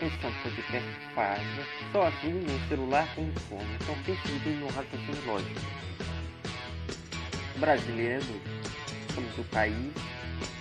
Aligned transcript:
Esse 0.00 0.24
é 0.24 0.28
um 0.28 0.32
podcast 0.42 0.90
fácil, 1.14 1.64
só 1.92 2.06
assim 2.08 2.32
no 2.32 2.68
celular 2.68 3.06
com 3.14 3.30
fone. 3.48 3.78
Então 3.80 3.96
pense 4.04 4.48
no 4.48 4.66
raciocínio 4.66 5.26
lógico. 5.26 5.60
Brasileiro, 7.58 8.24
somos 9.14 9.38
o 9.38 9.44
país 9.44 9.92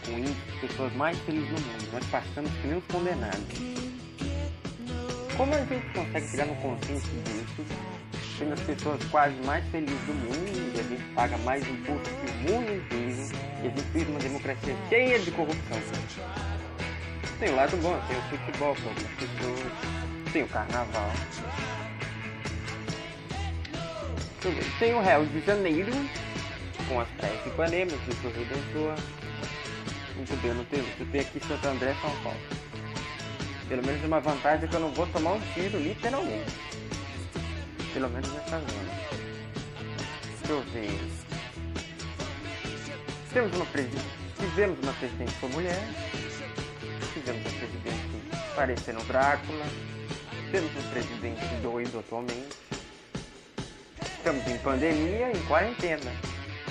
com 0.06 0.12
índice 0.12 0.36
de 0.36 0.68
pessoas 0.68 0.94
mais 0.94 1.18
felizes 1.20 1.50
no 1.50 1.60
mundo. 1.60 1.94
Nós 1.94 2.06
passamos 2.08 2.52
que 2.52 2.68
nem 2.68 2.78
os 2.78 2.86
condenados. 2.86 3.42
Como 5.36 5.56
a 5.56 5.66
gente 5.66 5.86
consegue 5.94 6.28
chegar 6.28 6.46
no 6.46 6.56
consenso 6.58 7.08
disso, 7.08 7.66
sendo 8.38 8.54
as 8.54 8.62
pessoas 8.62 9.04
quase 9.06 9.36
mais 9.46 9.66
felizes 9.70 10.00
do 10.02 10.14
mundo, 10.14 10.76
e 10.76 10.80
a 10.80 10.84
gente 10.84 11.14
paga 11.16 11.38
mais 11.40 11.68
imposto 11.68 12.10
que 12.10 12.32
o 12.32 12.52
mundo 12.52 12.72
inteiro, 12.74 13.32
e 13.64 13.68
a 13.68 13.70
gente 13.70 13.82
vive 13.94 14.12
uma 14.12 14.20
democracia 14.20 14.76
cheia 14.90 15.18
de 15.18 15.32
corrupção. 15.32 16.51
Tem 17.42 17.50
o 17.50 17.56
lado 17.56 17.76
bom, 17.78 18.00
tem 18.08 18.16
o 18.16 18.22
futebol 18.22 18.76
tem 20.32 20.44
o 20.44 20.48
carnaval. 20.48 21.12
Tem 24.78 24.94
o 24.94 25.02
Rio 25.02 25.26
de 25.26 25.44
Janeiro, 25.44 25.92
com 26.88 27.00
as 27.00 27.08
praias 27.18 27.44
de 27.44 27.50
Ipanema, 27.50 27.92
Cristo 28.06 28.28
Redentor. 28.28 28.96
Muito 30.16 30.42
bem, 30.44 30.54
não 30.54 30.64
tem, 30.66 30.82
eu 31.00 31.06
tenho 31.08 31.24
aqui 31.24 31.40
Santo 31.40 31.68
André, 31.68 31.96
São 32.00 32.12
Paulo. 32.22 32.38
Pelo 33.68 33.86
menos 33.88 34.06
uma 34.06 34.20
vantagem 34.20 34.66
é 34.66 34.68
que 34.68 34.76
eu 34.76 34.80
não 34.80 34.92
vou 34.94 35.08
tomar 35.08 35.32
um 35.32 35.42
tiro, 35.56 35.80
literalmente. 35.80 36.54
Pelo 37.92 38.08
menos 38.08 38.32
nessa 38.34 38.60
zona. 38.60 38.92
Deixa 40.28 40.54
eu 40.54 40.62
ver. 40.72 41.00
Temos 43.34 43.56
uma 43.56 43.66
presidente. 43.66 44.06
Tivemos 44.38 44.78
uma 44.84 44.94
presidente 44.94 45.32
foi 45.32 45.50
mulher. 45.50 45.82
Parecendo 48.56 49.02
Drácula. 49.06 49.66
Temos 50.52 50.72
um 50.76 50.90
presidente 50.92 51.46
doido 51.62 52.00
atualmente. 52.00 52.58
Estamos 54.18 54.46
em 54.46 54.58
pandemia 54.58 55.32
em 55.32 55.44
quarentena. 55.48 56.12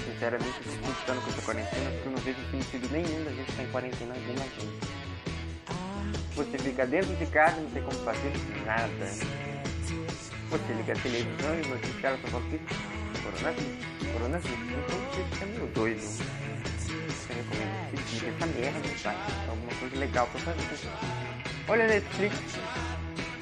Sinceramente, 0.04 0.54
eu 0.66 0.86
gostando 0.86 1.20
com 1.22 1.30
essa 1.30 1.42
quarentena 1.42 1.90
porque 1.90 2.08
eu 2.08 2.12
não 2.12 2.18
vejo 2.18 2.38
sentido 2.50 2.92
nenhum 2.92 3.24
da 3.24 3.30
gente 3.30 3.50
estar 3.50 3.62
em 3.62 3.70
quarentena 3.70 4.14
alguma 4.14 4.34
vez. 4.34 5.00
Você 6.36 6.58
fica 6.58 6.86
dentro 6.86 7.16
de 7.16 7.26
casa 7.26 7.56
e 7.58 7.62
não 7.62 7.70
tem 7.70 7.82
como 7.82 7.98
fazer 8.04 8.32
nada. 8.66 9.06
Você 10.50 10.72
liga 10.74 10.92
a 10.92 10.96
televisão 10.96 11.58
e 11.58 11.62
você 11.62 11.86
fica 11.86 12.18
só 12.20 12.28
fala 12.28 12.44
que 12.44 12.58
coronavírus, 13.22 13.84
coronavírus. 14.12 14.58
Então 14.70 14.98
você 15.00 15.24
fica 15.32 15.46
meio 15.46 15.66
doido. 15.68 16.00
Você 16.00 17.32
recomendo 17.32 17.90
que 17.90 17.96
assistir 18.00 18.28
essa 18.28 18.46
merda, 18.46 18.88
tá? 19.02 19.14
Alguma 19.48 19.74
coisa 19.74 19.96
legal 19.96 20.26
pra 20.26 20.40
fazer. 20.40 21.29
Olha 21.70 21.86
Netflix, 21.86 22.34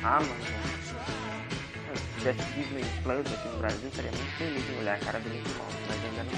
Amazon. 0.02 0.36
Se 1.96 2.18
tivesse 2.18 2.42
Disney 2.52 2.84
Plus 3.02 3.20
aqui 3.20 3.48
no 3.48 3.58
Brasil, 3.58 3.90
seria 3.94 4.10
muito 4.10 4.36
feliz 4.36 4.68
em 4.68 4.78
olhar 4.80 4.96
a 4.96 4.98
cara 4.98 5.18
do 5.18 5.30
Mickey 5.30 5.50
Mouse, 5.54 5.76
mas 5.88 5.96
ainda 6.04 6.24
não. 6.24 6.32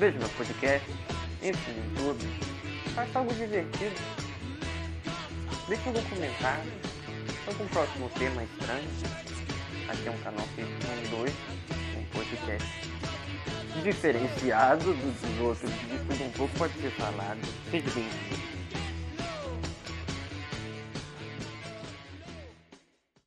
Veja 0.00 0.18
meu 0.18 0.28
podcast, 0.30 0.90
entre 1.40 1.72
no 1.72 1.84
YouTube, 1.84 2.26
faça 2.96 3.16
algo 3.20 3.32
divertido. 3.32 3.94
Deixa 5.68 5.88
algum 5.88 6.02
comentário. 6.02 6.72
Algum 7.46 7.68
próximo 7.68 8.10
tema 8.18 8.42
estranho. 8.42 8.90
Aqui 9.88 10.08
é 10.08 10.10
um 10.10 10.18
canal 10.18 10.48
feito 10.56 10.72
com 10.84 11.16
dois, 11.16 11.34
um 11.96 12.04
podcast 12.06 12.68
diferenciado 13.84 14.94
dos 14.94 15.40
outros, 15.40 15.70
de 15.70 15.98
tudo 16.08 16.24
um 16.24 16.30
pouco 16.30 16.58
pode 16.58 16.72
ser 16.80 16.90
falado. 16.90 17.38
Seja 17.70 17.88
bem-vindo. 17.90 18.53